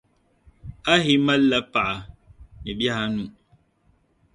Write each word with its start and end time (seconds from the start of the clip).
Ahi 0.93 1.13
mali 1.25 1.45
la 1.51 1.59
paɣa 1.71 1.95
ni 2.63 2.71
bihi 2.77 2.93
anu. 3.03 3.23